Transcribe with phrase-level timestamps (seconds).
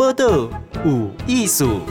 [0.00, 0.48] 报道
[0.82, 1.82] 有艺术。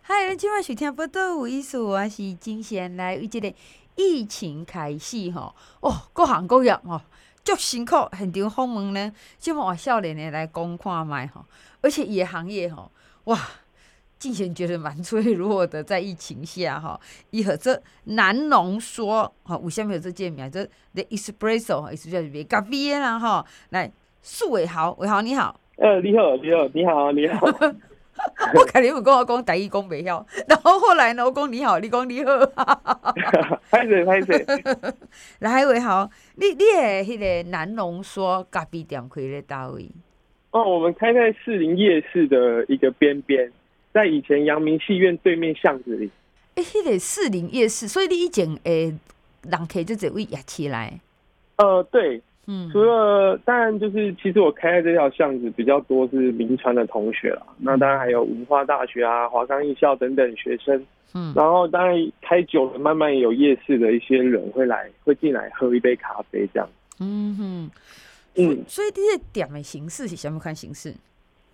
[0.00, 3.52] 嗨，今晚收听报道有艺术，我是金贤来为这个
[3.96, 7.02] 疫情开始吼哦，各行各业哦，
[7.42, 11.44] 足辛苦，现场访问呢，即么少年的来讲看卖吼，
[11.80, 12.92] 而且伊个行业吼，
[13.24, 13.36] 哇！
[14.20, 20.48] 之前觉得蛮脆弱的，在疫情下哈，伊和这难浓缩哈，为什么有这见面？
[20.50, 20.62] 这
[20.94, 23.44] The Espresso 意思就是咖啡啦哈。
[23.70, 25.58] 来，素伟豪，伟豪你好。
[25.78, 27.46] 呃，你好，你好，你好，你好。
[28.54, 32.30] 我肯定有跟我讲台语讲袂晓， 然后后来呢，我讲你好，你讲你好。
[33.70, 34.46] 拍水拍水。
[35.38, 39.90] 来，伟豪，你你诶迄个南浓缩咖啡店开在倒位？
[40.50, 43.50] 哦，我们开在士林夜市的一个边边。
[43.92, 46.10] 在以前阳明戏院对面巷子里，
[46.54, 48.94] 哎、欸，迄个士林夜市，所以你以前诶，
[49.42, 51.00] 人客就只会压起来。
[51.56, 66.68] 呃，对，嗯，除了当然就是，其实我开在这条巷子比较多是铭传的同学啦，嗯、那当然还有文化大学啊、华冈艺校等等学生，嗯，然后当然开久了，慢慢有夜市的一些人会来，会进来喝一杯咖啡这样。
[67.00, 67.70] 嗯哼，
[68.36, 70.94] 嗯，所以这些点的形式是什么看形式？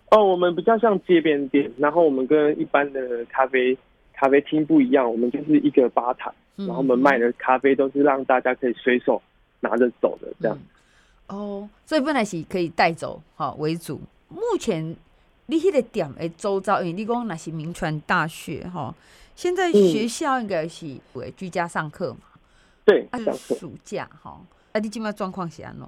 [0.09, 3.77] 哦，我们比较像街边店，然后我们跟一般的咖啡
[4.13, 9.21] 咖啡厅不一样，我们就是一个吧台，然后我们卖的咖啡都是让大家可以随手
[9.59, 10.57] 拿着走的这样。
[11.27, 13.99] 哦，所以本来是可以带走哈为主。
[14.29, 14.95] 目前
[15.47, 18.95] 你迄个店的周遭，因为你讲那是名传大学哈，
[19.35, 22.19] 现在学校应该是为居家上课嘛？
[22.85, 24.39] 对，啊，暑假哈，
[24.71, 25.85] 啊，你今麦状况是安怎？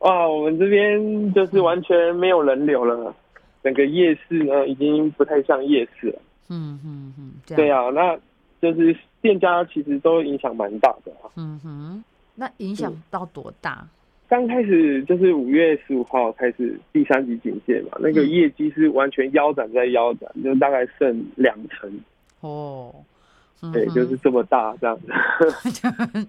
[0.00, 3.14] 哇，我们这边就是完全没有人流了，
[3.62, 6.18] 整个夜市呢已经不太像夜市了。
[6.48, 8.16] 嗯嗯嗯，对啊，那
[8.62, 11.12] 就是店家其实都影响蛮大的。
[11.36, 12.04] 嗯哼，
[12.34, 13.86] 那影响到多大？
[14.28, 21.90] 刚开始就是五月十五号开始第三级警戒嘛，那个业绩是完全腰斩在腰斩，就大概剩两成。
[22.40, 22.94] 哦。
[23.72, 25.08] 对，就是这么大这样子，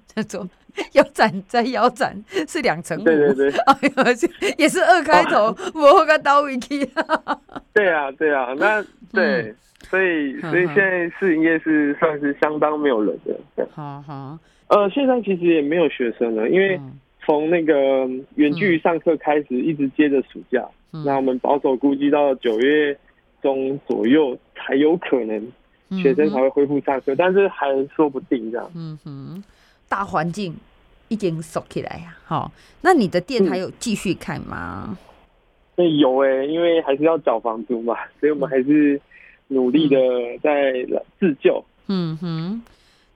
[0.15, 0.49] 这种
[0.93, 3.01] 腰斩再腰斩是两层。
[3.03, 6.89] 对，对对对，也是二开头，我个刀尾去。
[7.71, 9.53] 对啊，对啊，那对，
[9.89, 13.15] 所以所以现在试营业是算是相当没有人
[13.55, 13.67] 的。
[13.71, 14.37] 好好，
[14.69, 16.79] 呃，现在其实也没有学生了，因为
[17.23, 20.67] 从那个远距上课开始，一直接着暑假，
[21.05, 22.97] 那我们保守估计到九月
[23.39, 25.39] 中左右才有可能。
[26.01, 28.71] 学生才会恢复上课，但是还说不定这样。
[28.75, 29.43] 嗯哼，
[29.87, 30.55] 大环境
[31.07, 32.15] 已经熟起来呀。
[32.25, 32.51] 好，
[32.81, 34.97] 那你的店还有继续开吗？
[35.77, 38.99] 嗯、有哎、欸，因为还是要缴房租嘛，所以我们还是
[39.47, 39.97] 努力的
[40.43, 40.73] 在
[41.19, 41.63] 自救。
[41.87, 42.61] 嗯哼，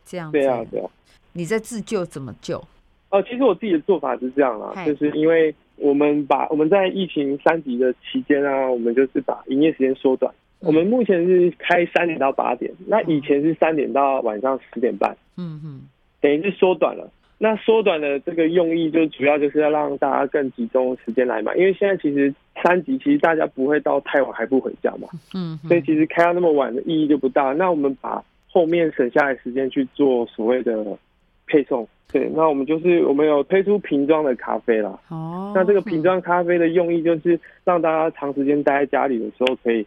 [0.05, 0.37] 这样子。
[0.37, 0.89] 对啊，对啊。
[1.33, 2.63] 你在自救怎么救？
[3.09, 10.33] 哦，其实我自己的做法是这样啊，就是因为我们把我们在疫情三级的期间啊，我们就是把营业时间缩短。
[10.65, 15.81] 我们目前是开三点到八点，那以前是三点到晚上十点半，嗯嗯，
[16.21, 17.09] 等于是缩短了。
[17.39, 27.51] 那缩短的这个用意，就主要就是要让大家更集中时间来买，因为现在其实三级其实大家不会到太晚还不回家嘛，嗯，所以其实开到那么晚的意义就不大。
[27.51, 30.97] 那我们把后面省下来时间去做所谓的
[31.45, 34.97] 配送，对，那我们就是我们有推出瓶装的咖啡啦。
[35.09, 39.85] 哦，那这个瓶装咖啡的用意就是让大家长时间待在家里的时候可以。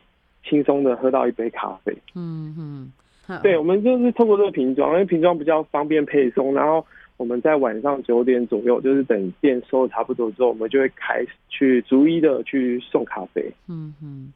[0.49, 2.55] 轻松的喝到一杯咖啡，嗯
[3.29, 6.87] 嗯，对，我们就是透过这个瓶装，因为瓶装比较方便配送，然后
[7.17, 13.53] 我们在晚上九点左右，就是等店收的差不多之后，我们就会开始去逐一的去送咖啡。
[13.69, 14.33] 嗯嗯，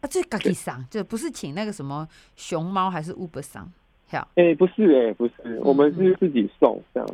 [0.00, 3.62] 啊，这自己送，这不是请那个什么熊猫还是 Uber 送？
[4.12, 7.08] 哎、欸，不是哎、欸，不是，我们是自己送这样，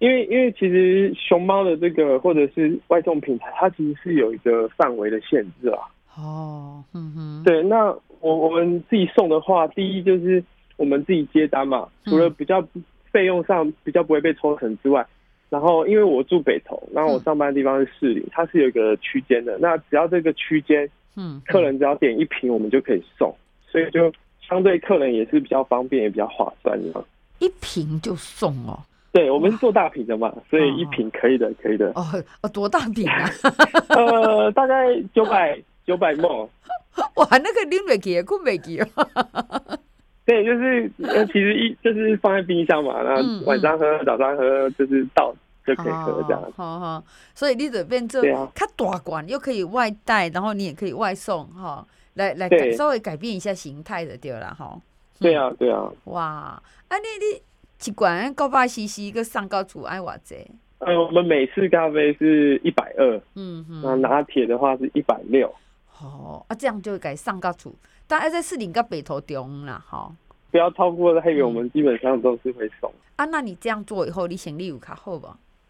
[0.00, 5.86] 因为因为其实熊猫的这个或者是外送平台，它其实是有一个范围的限制啊。
[6.16, 7.86] 哦，嗯哼，对，那
[8.20, 10.42] 我我们自己送的话，第一就是
[10.76, 12.62] 我们自己接单嘛，除了比较
[13.10, 15.06] 费用上比较不会被抽成之外，
[15.48, 23.34] 然后因为我住北投，然后我上班的地方是市里，它是有一个区间的，那只要这个区间，嗯，客人只要点一瓶，我们就可以送，
[23.66, 27.04] 所以就相对客人也是比较方便，也比较划算的。
[27.38, 28.78] 一瓶就送哦？
[29.12, 31.90] 对，我们是做大瓶的嘛，所以一瓶可以的，可以的。
[31.94, 32.04] 哦
[32.42, 33.28] 哦，多大瓶啊？
[33.88, 35.58] 呃，大概九百。
[35.86, 36.48] 九百毫
[37.16, 38.80] 哇，那个拎不起，困不起。
[40.24, 40.88] 对，就是
[41.26, 45.34] 其实一就是放在冰箱嘛，然后晚上喝，嗯嗯、早上喝，就是倒
[45.66, 46.40] 就可以喝这样。
[46.54, 48.22] 好好，所以你这边做
[48.54, 54.78] 它大罐，又可以外带，然后你也可以外送哈，来来稍微改变一下形态的对了哈。
[55.18, 55.90] 对啊，对啊。
[56.04, 56.62] 哇，啊
[56.98, 57.42] 你你
[57.84, 60.36] 一罐九百 CC 个上高煮爱偌济？
[60.78, 65.52] 呃，我们美式咖啡是一百二，嗯哼，那拿铁的话是一百六。
[66.06, 67.74] 哦，啊，这样就该上个处，
[68.06, 70.12] 但爱在士林跟北投中啦，哈、哦。
[70.50, 72.92] 不要超过黑圆，我们基本上都是会送。
[73.16, 75.26] 啊，那你这样做以后，你行李有卡好不？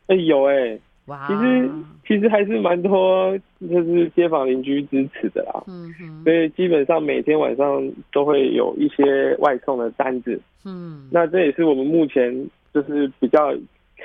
[0.08, 1.70] 哎、欸，有哎、欸，哇，其实
[2.08, 5.62] 其实还是蛮多，就是街坊邻居支持的啦。
[5.68, 10.40] 嗯哼，所以基本上每天晚上都会有一些外送的单子。
[10.64, 13.54] 嗯，那这也是我们目前就是比较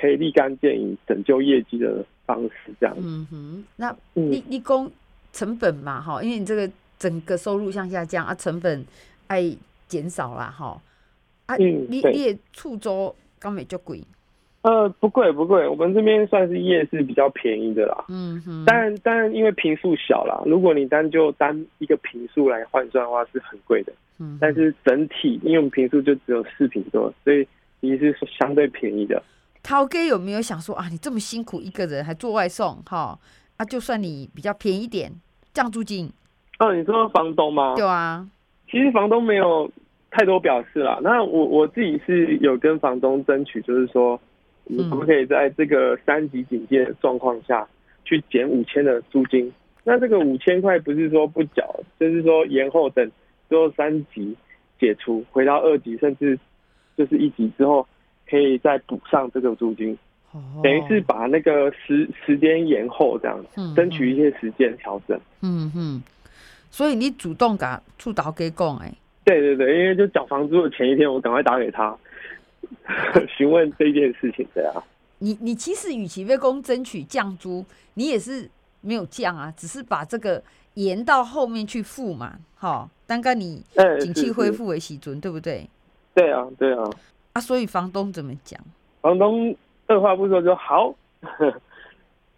[0.00, 2.96] 可以立竿见影、拯救业绩的方式，这样。
[3.00, 4.88] 嗯哼，那你你讲
[5.32, 8.84] 成本嘛，哈，因为你这个整个收入向下降啊，成本
[9.28, 9.56] 哎。
[9.88, 10.78] 减少啦哈，
[11.46, 14.04] 啊，嗯、你你也厝租刚美就贵？
[14.60, 18.04] 呃，不贵不贵，我们这边算是夜市比较便宜的啦。
[18.10, 23.92] 嗯哼，但但因为坪数小啦，如果你单就单一个坪数来换算的话，是很贵的。
[24.18, 27.48] 嗯，但是整体，因为我们坪数就只有四坪多，所以
[27.80, 29.22] 其实是相对便宜的。
[29.62, 30.86] 涛哥有没有想说啊？
[30.90, 33.18] 你这么辛苦一个人还做外送哈？
[33.58, 35.12] 啊，就算你比较便宜一点
[35.52, 36.10] 降租金。
[36.58, 37.74] 哦，你说房东吗？
[37.76, 38.26] 对啊。
[38.70, 39.70] 其实房东没有
[40.10, 40.98] 太多表示啦。
[41.02, 44.18] 那我我自己是有跟房东争取，就是说，
[44.64, 47.66] 你可不可以在这个三级警戒的状况下
[48.04, 49.52] 去减五千的租金？
[49.84, 53.10] 那这个五千块不是说不缴，就是说延后等
[53.48, 54.36] 最后三级
[54.78, 56.38] 解除，回到二级甚至
[56.96, 57.86] 就是一级之后，
[58.28, 59.96] 可以再补上这个租金，
[60.62, 65.18] 等于是把那个时时间延后这样，争取一些时间调整。
[65.42, 66.02] 嗯嗯。
[66.70, 67.66] 所以你主动给
[67.98, 68.92] 出导给讲哎，
[69.24, 71.96] 对对对，因为就缴房租的前一天，我赶快打给他
[73.36, 74.84] 询问这件事情，的啊。
[75.20, 77.64] 你你其实与其为公争取降租，
[77.94, 78.48] 你也是
[78.82, 80.42] 没有降啊，只是把这个
[80.74, 83.64] 延到后面去付嘛，哈，刚刚你
[84.00, 85.68] 景气恢复为喜准，对不对？
[86.14, 86.84] 对啊，对啊。
[87.32, 88.60] 啊，所以房东怎么讲？
[89.00, 89.56] 房东
[89.88, 90.94] 二话不说就好。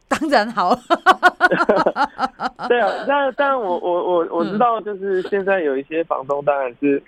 [0.08, 0.74] 当然好，
[2.68, 7.00] 对啊，但但我我我我知道，就是现在有一些房东当然是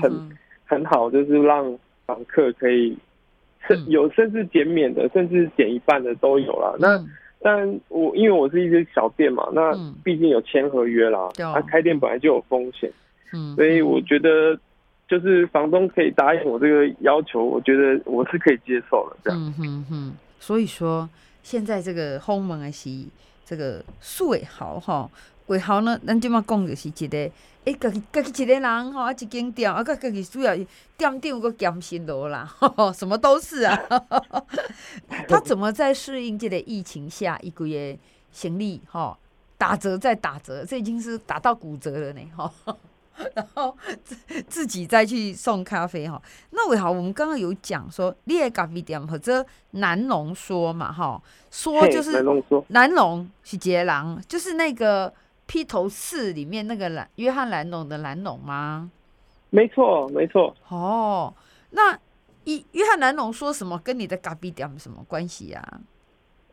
[0.00, 0.30] 很、嗯、
[0.64, 2.96] 很好，就是让房客可以
[3.68, 6.72] 甚有甚至减免的，甚至减一半的都有啦。
[6.76, 7.04] 嗯、那
[7.42, 9.72] 但我因为我是一些小店嘛，那
[10.02, 12.90] 毕竟有签合约啦，他、开店本来就有风险，
[13.34, 14.58] 嗯，所以我觉得
[15.08, 19.16] 就是房东可以答应我这个要求，我觉得我是可以接受的。
[19.24, 21.08] 这样，嗯哼哼，所以说。
[21.46, 22.90] 现在这个访问的是
[23.44, 25.08] 这个苏伟豪哈，
[25.46, 27.30] 伟豪呢，咱即嘛讲就是一个，
[27.64, 30.66] 哎，家己家己一个人哈，一间店啊，个家己主要店
[30.98, 32.52] 长个兼新楼啦，
[32.92, 33.80] 什么都是啊。
[35.28, 37.96] 他怎么在适应这个疫情下一个月
[38.32, 39.16] 行李哈
[39.56, 42.52] 打折再打折，这已经是打到骨折了呢哈。
[43.34, 46.20] 然后自自己再去送咖啡哈，
[46.50, 51.20] 那伟豪，我们刚刚有讲说，你的咖啡店或者南龙说嘛哈，
[51.50, 55.12] 说就是南龙说，南龙是杰郎，就是那个
[55.46, 58.90] 披头士里面那个兰约翰兰龙的蓝龙吗？
[59.50, 60.54] 没错，没错。
[60.68, 61.32] 哦，
[61.70, 61.98] 那
[62.44, 65.80] 一约翰兰龙说什么跟你的咖啡店有什么关系呀、啊？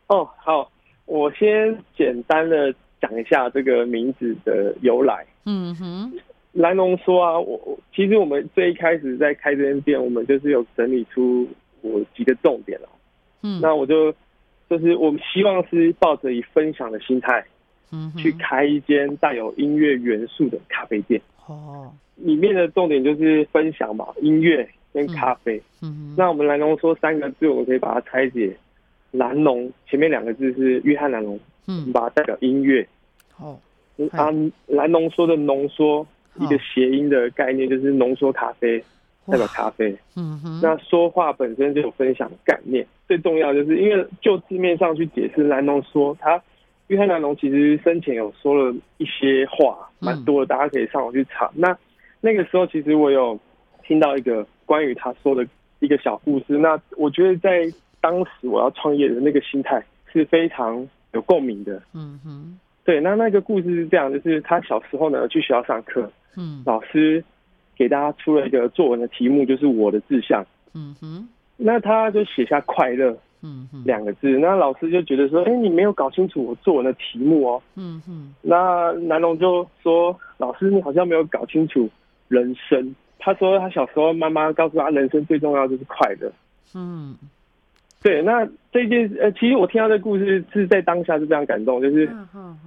[0.06, 0.70] 哦，好，
[1.04, 5.26] 我先简单的讲一下这个名字的由来。
[5.44, 6.12] 嗯哼。
[6.54, 11.46] 兰农说啊，我我其实我们最一开始在开这间店，我们就是有整理出
[11.82, 12.88] 我几个重点了。
[13.42, 14.14] 嗯，那我就
[14.70, 17.44] 就是我们希望是抱着以分享的心态，
[17.92, 21.20] 嗯，去开一间带有音乐元素的咖啡店。
[21.46, 25.60] 哦，里面的重点就是分享嘛，音乐跟咖啡。
[25.82, 28.56] 嗯，那我们兰农说三个字，我们可以把它拆解。
[29.10, 32.86] 兰农前面两个字是约翰兰农，嗯，我们把它代表音乐。
[33.40, 33.58] 哦，
[34.12, 34.28] 啊，
[34.68, 36.06] 兰农说的浓缩。
[36.36, 38.82] 一个谐音的概念就是浓缩咖啡，
[39.26, 39.96] 代表咖啡。
[40.16, 40.60] 嗯哼。
[40.62, 46.42] 那说话本身就有分享概念，最重要就是因为就字面上去解释，兰农说他，
[46.88, 51.50] 约翰兰农其实生前有说了一些话，蛮多的，大家可以上网去查。
[51.54, 51.76] 那
[52.20, 53.38] 那个时候其实我有
[53.84, 55.46] 听到一个关于他说的
[55.78, 56.58] 一个小故事。
[56.58, 61.80] 那我觉得在当时我要创业的那个心态是非常有共鸣的。
[61.94, 62.58] 嗯哼。
[62.84, 66.10] 对，那那个故事是这样，就是他小时候呢去学校上课。
[66.36, 67.24] 嗯，老师
[67.76, 70.44] 给大家出了一个作文的题目，就是我的志向。
[70.74, 74.28] 嗯哼，那他就写下快乐，嗯哼，两个字。
[74.38, 77.62] 那老师就觉得说，哎，你没有搞清楚我作文的题目哦。
[77.76, 81.88] 嗯哼，那南龙就说，老师你好像没有搞清楚
[82.28, 82.94] 人生。
[83.18, 86.30] 他说他小时候妈妈告诉他，人生最重要就是快乐。
[86.74, 87.16] 嗯，
[88.04, 88.22] 对。
[88.22, 92.08] 那这件呃，其实我听到这故事是在当下是非常感动，就是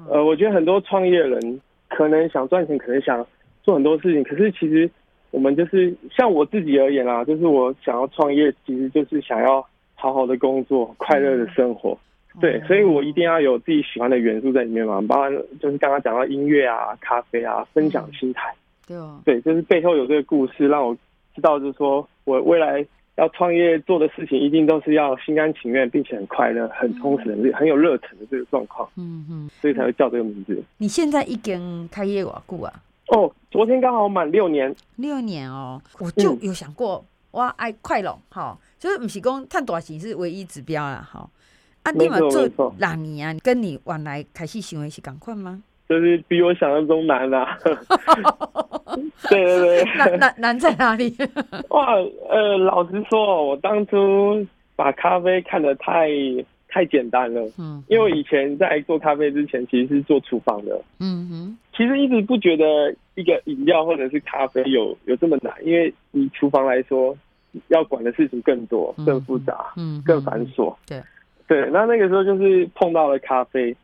[0.10, 3.26] 呃，我觉得很多创业人可能想赚钱，可能想。
[3.64, 4.90] 做很多事情，可是其实
[5.30, 9.62] 我们就是像我自己而言啊，就是我想要创业，其实就是想要
[9.94, 11.92] 好好的工作，快乐的生活。
[12.36, 15.30] 嗯、对，所以我一定要有自己喜欢的元素在里面嘛，包括
[15.60, 18.50] 就是刚刚讲到音乐啊、咖啡啊、分享心态。
[18.88, 20.96] 对哦，对，就是背后有这个故事，让我
[21.36, 22.86] 知道，就是说我未来
[23.18, 28.88] 要创业做的事情，一定都是要心甘情愿，并且很快乐、很充实很有热忱的这个状况。
[28.96, 30.64] 嗯嗯，所以才会叫这个名字。
[30.78, 32.74] 你现在已经开业多久啊？
[33.08, 34.74] 哦，昨天刚好满六年。
[34.98, 41.28] 六年哦，我就有想过，我爱快乐，哈，就是不是讲赚多少钱是唯一指标啦，哈。
[41.84, 43.40] 啊，你嘛做哪年啊？
[43.44, 45.64] 跟你原来开始想的是同款吗？
[45.90, 47.58] 就是比我想象中难啊！
[49.30, 51.16] 对 对对，难难难在哪里？
[51.70, 51.94] 哇，
[52.30, 56.10] 呃，老实说，我当初把咖啡看得太
[56.68, 57.42] 太简单了。
[57.58, 60.80] 嗯，因为我以前在做咖啡之前，其实是做厨房的。
[61.00, 67.16] 嗯哼，其实一直不觉得一个饮料或者是咖啡有有这么难，因为以厨房来说，
[67.68, 70.74] 要管的事情更多、更复杂、嗯，更繁琐。
[70.88, 71.02] 对
[71.48, 73.76] 对，那那个时候就是碰到了咖啡。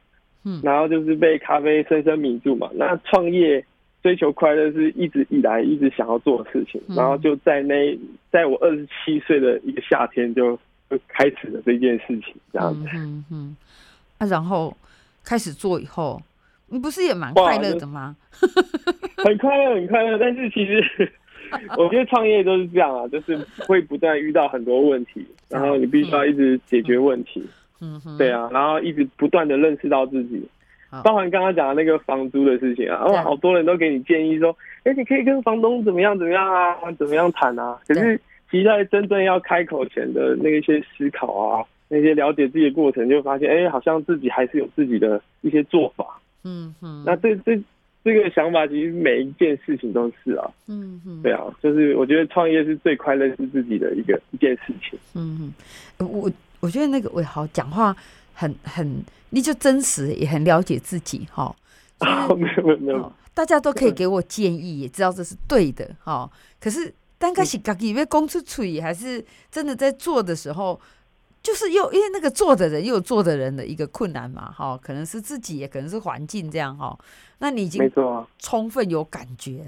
[0.45, 2.69] 嗯，然后就是被咖啡深深迷住嘛。
[2.74, 3.63] 那创业
[4.03, 6.79] 追求快乐是一直以来一直想要做的事情。
[6.89, 7.98] 然后就在那，
[8.29, 10.55] 在我二十七岁的一个夏天就
[10.89, 12.88] 就开始了这件事情，这样子。
[12.93, 13.57] 嗯嗯。
[14.19, 14.75] 啊，然后
[15.24, 16.22] 开始做以后，
[16.67, 18.15] 你不是也蛮快乐的吗？
[19.24, 20.17] 很快乐，很快乐。
[20.19, 21.12] 但是其实
[21.77, 27.43] 我觉得创业都是这样啊，就是会不断遇到很多问题，然后你必须要一直解决问题。
[27.79, 30.41] 嗯，对啊，然后一直不断的认识到自己，
[31.01, 37.79] 包含刚刚讲的那个房租的事情啊，哇，好多人都给你建议说，哎，你可以跟房东怎么样怎么样啊，怎么样谈啊。
[37.88, 38.19] 可是，
[38.51, 46.05] 其实在真正要开口前的那一些思考啊，那些了解自己的过程，就发现，哎，好像自己还是有自己的一些做法。
[46.43, 47.59] 嗯哼，那这这
[48.03, 50.51] 这个想法，其实每一件事情都是啊。
[50.67, 55.00] 嗯哼，对啊，就是我觉得创业是最快认识自己的一个一件事情。
[55.15, 55.53] 嗯
[55.97, 56.29] 哼，我。
[56.59, 57.93] 我觉得那个伟豪讲话
[58.33, 61.55] 很很，你就真实，也很了解自己哈。
[61.99, 66.29] 哦，没有没有，大家都可以给我建议，也知道这是对的哈。
[66.59, 70.79] 可是，刚开始自己被公出嘴，还是真的在做的时候。
[71.43, 76.97] 就是又因为那个做的人又有做的人的一个困难嘛，哈，可能是自己，也可能是环境这样哈。
[77.39, 77.91] 那你已经
[78.39, 79.65] 充分有感觉，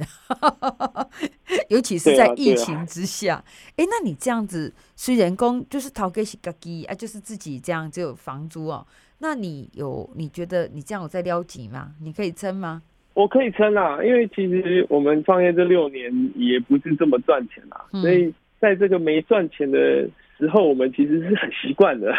[1.67, 3.33] 尤其是在疫情之下。
[3.33, 8.87] 哎、啊啊欸，那你这样子，虽然工就是头家是自己啊，就是自己这样就有房租哦。
[9.17, 11.91] 那你有你觉得你这样有在撩紧吗？
[12.01, 12.81] 你可以撑吗？
[13.13, 20.09] 我可以撑啊，因为其实我们创业这六年也不是这么赚钱啊，嗯、所以在这个没赚钱的。
[20.37, 22.13] 时候我们其实是很习惯的，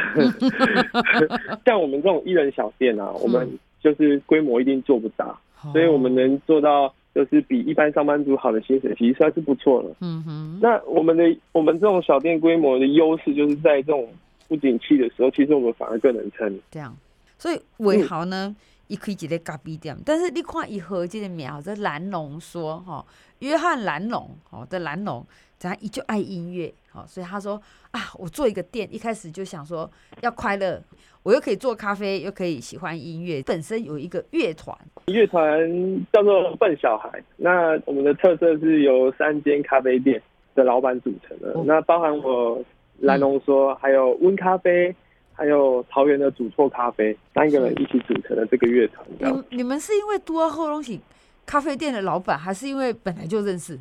[1.64, 3.48] 像我们这种一人小店啊，我们
[3.80, 5.38] 就是规模一定做不大，
[5.72, 9.94] 所以我们能做到就是比一般上班族好的薪水，其实算是不错了。
[10.00, 10.58] 嗯哼。
[10.60, 14.08] 那我们的我们这种小店规模的优势，就是在这种
[14.48, 16.58] 不景气的时候，其实我们反而更能撑。
[16.70, 16.96] 这样，
[17.38, 18.54] 所以伟豪呢，
[18.86, 23.04] 一开一个咖啡店，但是你看一盒这个苗，这蓝龙说哈，
[23.40, 25.24] 约翰蓝龙哦这蓝龙，
[25.58, 26.72] 咱一就爱音乐。
[26.90, 27.60] 好所以他说
[27.90, 29.90] 啊，我做一个店，一开始就想说
[30.22, 30.82] 要快乐，
[31.22, 35.68] 我又可以做咖啡，又可以喜欢音乐，本身有一个乐团，乐团
[36.12, 37.22] 叫做笨小孩。
[37.36, 40.22] 那我们的特色是由三间咖啡店
[40.54, 42.62] 的老板组成的，哦、那包含我
[43.00, 44.94] 蓝龙说，还有温咖啡，
[45.34, 49.06] 还有桃园的煮错咖啡，三个人一起组成的这个乐团。
[49.20, 50.98] 你你们是因为多喝东西
[51.44, 53.78] 咖啡店的老板，还是因为本来就认识？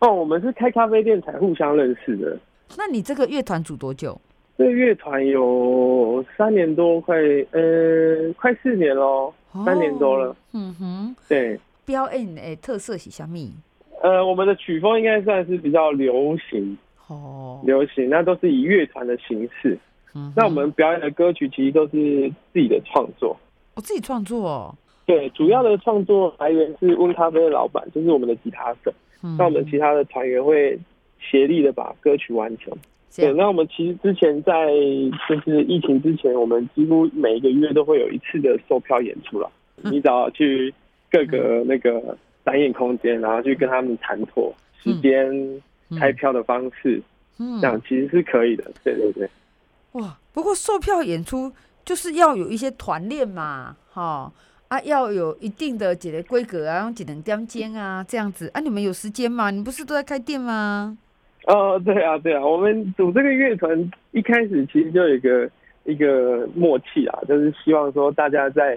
[0.00, 2.36] 哦，我们是开咖啡店才互相认识的。
[2.76, 4.20] 那你这个乐团组多久？
[4.56, 7.16] 这个乐团有三年多，快
[7.50, 10.36] 呃快四年喽，哦，三年多了。
[10.52, 11.58] 嗯哼，对。
[11.84, 13.38] 表演诶，特色是什么？
[14.02, 16.76] 呃，我们的曲风应该算是比较流行
[17.08, 19.78] 哦，流行，那都是以乐团的形式。
[20.14, 23.36] 嗯，那我们表演的歌曲其实都是自己的创作。
[23.74, 24.74] 我、哦、自己创作哦。
[25.04, 28.92] 对，主要的创作来源是温咖啡的老板，就是我们的吉他手。
[29.24, 30.78] 嗯，那我们其他的团员会。
[31.30, 32.70] 协力的把歌曲完成。
[33.16, 34.66] 对，那我们其实之前在
[35.26, 39.50] 就是疫情之前，我们几乎每一个月都会有一次的售票演出了。
[39.76, 40.72] 你只要去
[41.10, 42.14] 各个那个
[42.44, 45.62] 展演空间，然后去跟他们谈妥时间、
[45.98, 47.00] 开票的方式，
[47.38, 48.70] 嗯，这样其实是可以的。
[48.84, 49.26] 对对对。
[49.92, 51.50] 哇，不过售票演出
[51.86, 54.30] 就是要有一些团练嘛，哈
[54.74, 59.48] 啊，要有一定的几个规格啊，用几能点间啊，这样子啊，你们有时间吗？
[59.52, 60.98] 你不是都在开店吗？
[61.46, 65.48] 哦，对啊，对啊，我们组这个乐团一开始其实就有一个
[65.84, 68.76] 一个默契啊，就是希望说大家在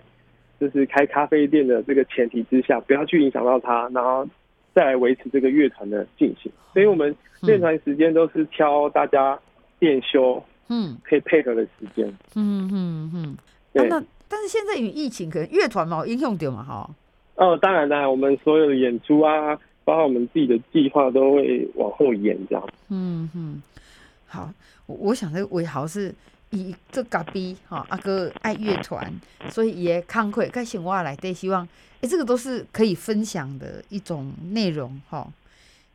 [0.59, 4.27] 就是开咖啡店的这个前提之下，不要去影响到他，然后
[4.75, 6.51] 再来维持这个乐团的进行。
[6.73, 9.39] 所以我们练团时间都是挑大家
[9.79, 12.07] 店休嗯，可以配合的时间。
[12.35, 13.37] 嗯嗯嗯。
[13.73, 13.87] 对、啊。
[13.89, 16.89] 那但是现在有疫情，可能乐团嘛影响到嘛哈。
[17.35, 22.69] 哦，当然当然，我们所有的演出啊，包括我们自己的计划都会往后延这样。
[22.89, 23.61] 嗯嗯。
[24.25, 24.51] 好，
[24.85, 26.13] 我我想这个伟豪是
[26.49, 29.09] 以这咖啡哈阿哥爱乐团，
[29.49, 35.25] 所以也慷慨开心话来对，希望哎、欸、这个都是可以分享的一种内容哈。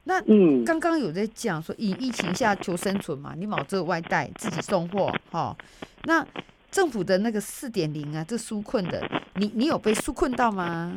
[0.04, 5.56] 那嗯，刚刚有在讲说以疫情下求生存嘛，你冇这个外带自己送货哈。
[6.04, 6.26] 那
[6.73, 9.00] 政府的那个四点零啊，这纾困的，
[9.37, 10.97] 你你有被纾困到吗？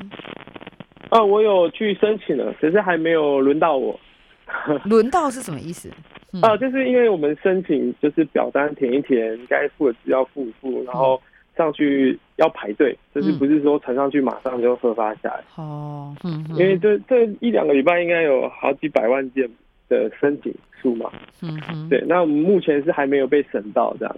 [1.11, 3.99] 哦，我有去申请了，只是还没有轮到我。
[4.85, 5.89] 轮到是什么意思？
[6.31, 11.21] 嗯、啊，就是因为我们申请，就是表单填一填，该付的资料付一付，然后
[11.57, 15.43] 上去要排队，嗯、就是不是说传上去马上就核发下来。
[15.55, 19.49] 哦，嗯，因为这这一两个礼拜应该有好几百万件
[19.89, 21.11] 的申请数嘛。
[21.41, 24.15] 嗯哼，对，那我们目前是还没有被审到这样。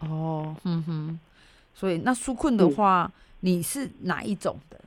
[0.00, 1.18] 哦，嗯哼，
[1.74, 4.80] 所以那纾困的话，嗯、你是哪一种的？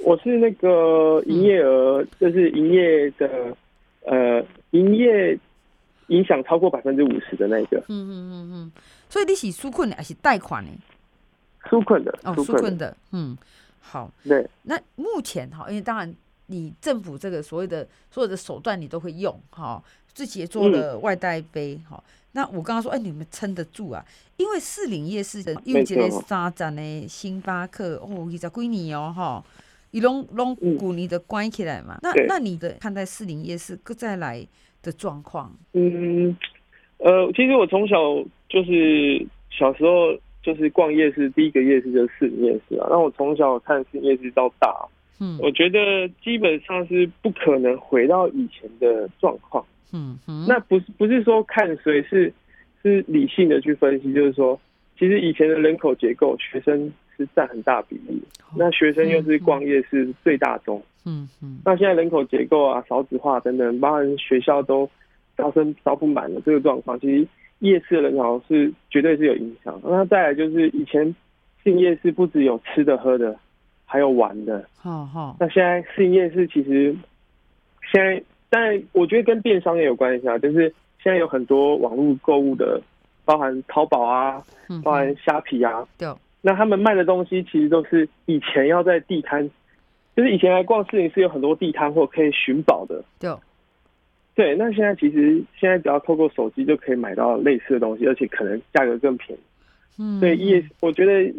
[0.00, 3.56] 我是那个营业额，嗯、就是营业的，
[4.02, 5.38] 呃，营业
[6.08, 7.78] 影响超过百分之五十的那个。
[7.88, 8.72] 嗯嗯嗯嗯。
[9.08, 10.70] 所以你是纾困的还是贷款呢？
[11.64, 12.94] 纾困的哦，纾困的。
[13.12, 13.36] 嗯，
[13.80, 14.10] 好。
[14.24, 14.46] 对。
[14.62, 16.14] 那目前哈，因为当然
[16.46, 19.82] 你政府这个所谓的所有的手段你都会用哈，
[20.12, 21.96] 自己也做了外带杯哈。
[21.96, 24.04] 嗯那我刚刚说，哎、欸，你们撑得住啊？
[24.36, 29.42] 因为士林夜市的又一个沙展呢，星巴克哦，一直归你哦，哈，
[29.92, 31.94] 伊拢拢古尼的关起来嘛。
[31.94, 34.44] 嗯、那那你的看待士林夜市各再来
[34.82, 35.56] 的状况？
[35.74, 36.36] 嗯，
[36.98, 37.96] 呃，其实我从小
[38.48, 40.12] 就是小时候
[40.42, 42.88] 就是逛夜市，第一个夜市就是士林夜市啊。
[42.90, 44.74] 那我从小看士林夜市到大，
[45.20, 49.64] 嗯，我觉得基本上是不可能回到以前的状况。
[49.94, 52.32] 嗯，那不是不是说看谁是
[52.82, 54.60] 是理性的去分析，就是说，
[54.98, 58.20] 其实以前的人口结构，学生是占很大比例，
[58.56, 64.90] 那学生又是逛夜市最大宗，嗯嗯，那现在人口结构啊、少子化等等，包含学校都
[65.36, 67.26] 招生招不满的这个状况，其实
[67.60, 69.80] 夜市的人潮是绝对是有影响。
[69.84, 71.14] 那再来就是以前
[71.62, 73.38] 进夜市不只有吃的喝的，
[73.84, 76.94] 还有玩的，好好，那现在进夜市其实
[77.92, 78.20] 现在。
[78.48, 82.80] 但我觉得跟电商也有关系啊，就是现在有很多网络购物的，
[83.24, 84.42] 包含淘宝啊，
[84.82, 89.50] 包含虾皮啊，对、嗯，那他们卖的东西其实都是以前要在地摊，
[90.14, 93.34] 就是以前来逛市里是有很多地摊或可以寻宝的，对，
[94.34, 99.42] 对，那现在其实现在只要透过手机就可以买到类似的东西，而且可能价格更便宜，
[99.98, 101.34] 嗯，所以夜，我觉得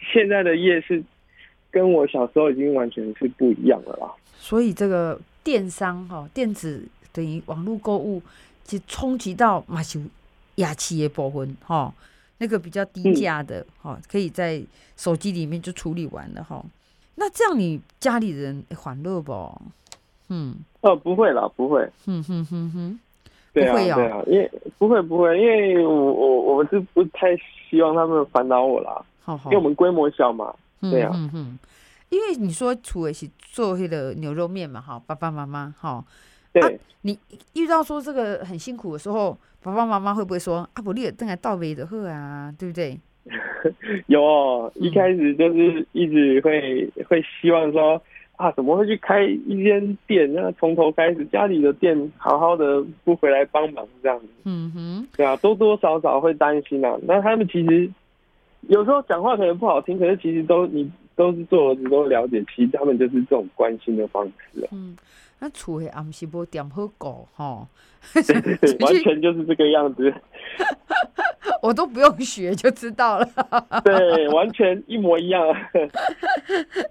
[0.00, 1.02] 现在的夜市
[1.70, 5.18] 跟我小时候已经完全是不一样了啦，所以这个。
[5.46, 6.82] 电商哈，电子
[7.12, 8.20] 等于网络购物，
[8.64, 10.00] 其实冲击到马修
[10.56, 11.94] 雅企的部分哈，
[12.38, 14.60] 那个比较低价的哈，嗯、可以在
[14.96, 16.60] 手机里面就处理完了哈。
[17.14, 19.32] 那这样你家里人欢乐不？
[20.30, 21.88] 嗯，哦，不会啦，不会。
[22.06, 22.98] 嗯哼哼哼，
[23.52, 27.28] 对啊，对啊，因为不会不会，因为我我我们是不太
[27.70, 31.12] 希望他们烦恼我啦，好好因为我们规模小嘛，对啊。
[31.14, 31.58] 嗯哼
[32.08, 36.04] 因为你说除了是做那个牛肉面嘛，哈，爸爸妈妈哈，
[36.52, 36.70] 对、啊，
[37.02, 37.18] 你
[37.54, 42.98] 遇到说这个很辛苦的时候，爸爸妈妈会不会说啊，不，你也正来倒杯的喝啊，对不对？
[44.06, 48.00] 有、哦，一开始就是一直会、嗯、会希望说
[48.36, 50.32] 啊，怎么会去开一间店？
[50.32, 56.96] 那从头开始，家里的店好好的不回来帮忙这样子，嗯哼，对啊，多多少少会担心啊。
[57.02, 57.90] 那他们其实
[58.68, 60.88] 有时候讲话可能不好听，可是其实都你。
[61.16, 64.68] 都是做儿子都了解，其实他们就是这种关心的方式啊。
[64.70, 64.96] 嗯，
[65.40, 67.66] 那除了暗时无点好狗哈，
[68.80, 70.12] 完全就是这个样子。
[71.62, 73.28] 我都不用学就知道了。
[73.82, 75.42] 对，完全一模一样。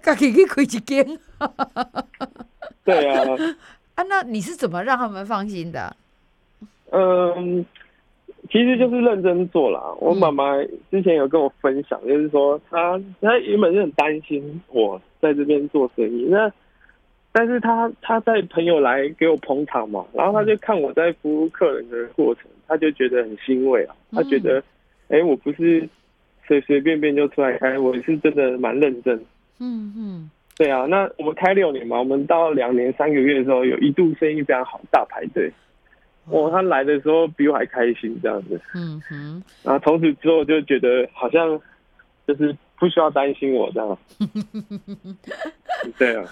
[0.02, 1.18] 自己去开一间。
[2.84, 3.24] 对啊。
[3.94, 5.96] 啊，那你是怎么让他们放心的？
[6.90, 7.64] 嗯。
[8.50, 9.80] 其实就是认真做啦。
[9.98, 10.56] 我妈妈
[10.90, 16.50] 之前有跟我分享，就是说她她原本是很担心我在这边做生意，那
[17.32, 23.94] 但是她她在朋友来给我捧场嘛，然后她就看我在服务客人的过程，她就觉得很欣慰啊。
[24.12, 24.62] 她觉得，
[25.08, 25.88] 哎，我不是
[26.46, 29.14] 随随便便就出来开，我是真的蛮认真。
[29.60, 30.86] 嗯嗯，对啊。
[30.86, 35.52] 那我们开六年嘛，我们到两年三个月的时候，有一度生意非常好，大排队。
[36.28, 38.60] 哦，他来的时候比我还开心，这样子。
[38.74, 39.42] 嗯哼。
[39.62, 41.60] 然后从此之后就觉得好像
[42.26, 43.98] 就是不需要担心我这样。
[45.98, 46.24] 对啊。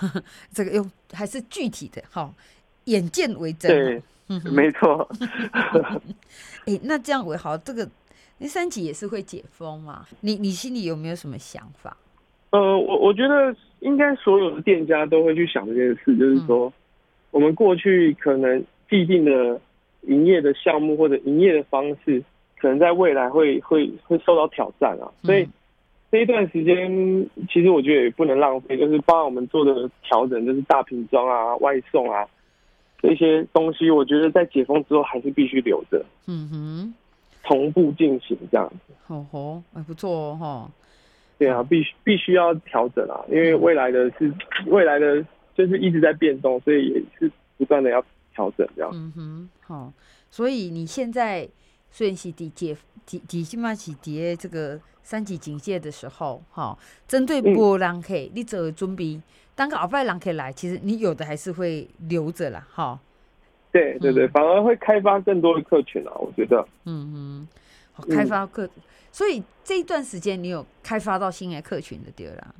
[0.52, 2.28] 这个又还是具体的哈，
[2.84, 3.70] 眼见为真。
[3.70, 4.02] 对
[4.50, 5.08] 没错。
[6.66, 7.88] 哎，那这样为好，这个
[8.38, 10.06] 那三级也是会解封嘛？
[10.20, 11.96] 你你心里有没有什么想法？
[12.50, 16.72] 呃，我我觉得应该所有的店家都会去想这件事，就是说，
[17.32, 19.60] 我们过去可能既定的
[20.06, 22.22] 营业的项目或者营业的方式，
[22.58, 25.10] 可能在未来会会会受到挑战啊。
[25.22, 25.48] 所以
[26.10, 32.26] 这一段时间，其实我觉得也不能浪费，就是包括我们做的调整，就是大瓶装啊、外送啊
[33.02, 36.04] 这些东西，我觉得在解封之后还是必须留着。
[36.26, 36.94] 嗯哼，
[37.42, 38.94] 同步进行这样子。
[39.08, 40.70] 哦吼，还不错哦哈。
[41.36, 44.32] 对啊，必须必须要调整啊，因为未来的是
[44.66, 45.20] 未来的，
[45.56, 48.00] 就是一直在变动，所以也是不断的要
[48.34, 48.90] 调整这样。
[48.92, 49.92] 嗯哼，好，
[50.30, 51.48] 所以你现在
[51.90, 56.76] 虽然是底解底底起码是底这个三级警戒的时候，哈，
[57.08, 59.20] 针对无人客，嗯、你做准备，
[59.54, 62.98] 当个后摆人客来，其实你有的还是会留着啦，哈。
[63.72, 66.66] 对对对，嗯、反而会开发更多的客群啊，我觉得。
[66.84, 67.48] 嗯哼，
[67.94, 68.66] 好，开发客。
[68.66, 68.70] 嗯
[69.14, 72.54] 所以这一段时间，你有开发到新的客群的对啦？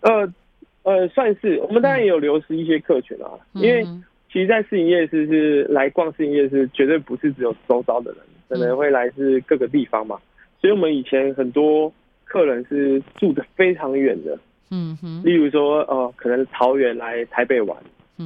[0.00, 0.34] 呃
[0.82, 1.60] 呃，算是。
[1.60, 3.86] 我们当然也有流失一些客群啊，嗯、因为
[4.34, 10.16] 其实，在试营夜市是来逛试营夜市，绝对不是只有周遭的人，可能会来自各个地方嘛。
[10.16, 10.26] 嗯、
[10.60, 11.92] 所以我们以前很多
[12.24, 14.36] 客人是住的非常远的，
[14.72, 15.22] 嗯哼。
[15.24, 17.78] 例如说，哦、呃，可能桃园来台北玩，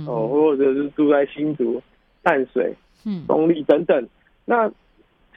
[0.06, 1.82] 哦、呃，或者是住在新竹、
[2.22, 4.08] 淡水、嗯，东丽等等，
[4.46, 4.72] 那。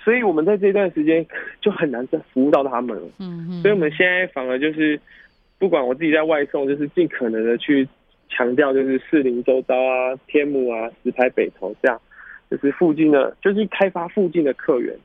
[0.03, 1.23] 所以我们在这段时间
[1.62, 3.03] 就很难再服务到他们了。
[3.19, 3.62] 嗯嗯。
[3.62, 4.99] 所以我们现在反而就是，
[5.60, 7.88] 不管我自己在外送，就是尽可能的去
[8.32, 12.02] 强调，就是士林周遭啊、天母啊、石牌北投这样，
[12.50, 14.98] 就是附近的，就是开发附近的客源。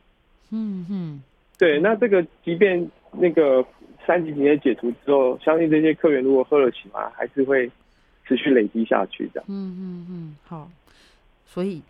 [0.50, 1.22] 嗯嗯。
[1.58, 3.62] 对，那这个即便那个
[4.06, 7.70] 三级警戒解除之后，相信这些客源如果喝得起嘛，还是会
[8.26, 9.42] 持续累积下去的。
[9.48, 10.36] 嗯嗯嗯。
[10.44, 10.70] 好。
[11.44, 11.82] 所以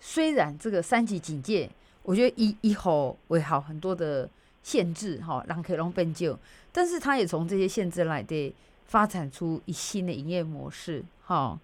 [0.00, 1.68] 虽然这个三级警戒。
[2.02, 4.28] 我觉得以以后会好很多的
[4.62, 6.36] 限制哈，让客人变旧，
[6.72, 8.52] 但是他也从这些限制来的
[8.90, 11.56] 发展出一新的营业模式哈，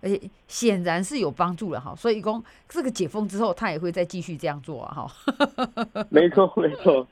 [0.00, 5.12] 而且显然是有帮助了哈，所以讲这个解封之后，他也会再继续这样做啊哈。
[6.08, 7.04] 没错没错，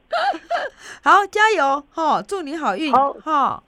[1.03, 3.61] 好加油哈，祝你好运好哈。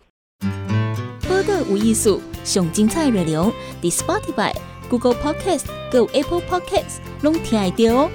[1.26, 4.54] 播客无艺术，上精彩内容，The Spotify、
[4.88, 8.10] Google Podcast、Go Apple Podcasts，拢听得到哦。